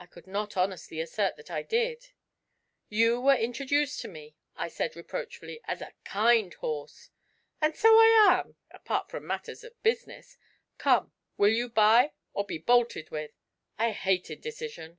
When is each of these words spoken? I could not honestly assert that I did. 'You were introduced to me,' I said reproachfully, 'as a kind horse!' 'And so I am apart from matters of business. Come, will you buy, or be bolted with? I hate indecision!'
I 0.00 0.06
could 0.06 0.26
not 0.26 0.56
honestly 0.56 1.02
assert 1.02 1.36
that 1.36 1.50
I 1.50 1.62
did. 1.62 2.12
'You 2.88 3.20
were 3.20 3.34
introduced 3.36 4.00
to 4.00 4.08
me,' 4.08 4.36
I 4.56 4.68
said 4.68 4.96
reproachfully, 4.96 5.60
'as 5.64 5.82
a 5.82 5.92
kind 6.02 6.54
horse!' 6.54 7.10
'And 7.60 7.76
so 7.76 7.90
I 7.94 8.32
am 8.40 8.56
apart 8.70 9.10
from 9.10 9.26
matters 9.26 9.62
of 9.62 9.82
business. 9.82 10.38
Come, 10.78 11.12
will 11.36 11.52
you 11.52 11.68
buy, 11.68 12.12
or 12.32 12.46
be 12.46 12.56
bolted 12.56 13.10
with? 13.10 13.32
I 13.76 13.90
hate 13.92 14.30
indecision!' 14.30 14.98